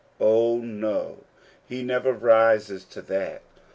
[0.19, 1.25] Oh no,
[1.69, 3.43] he never rises to that.